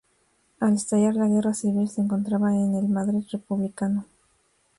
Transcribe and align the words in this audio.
Al 0.59 0.73
estallar 0.73 1.13
la 1.13 1.27
Guerra 1.27 1.53
Civil, 1.53 1.87
se 1.87 2.01
encontraba 2.01 2.55
en 2.55 2.73
el 2.73 2.87
Madrid 2.87 3.21
republicano. 3.31 4.07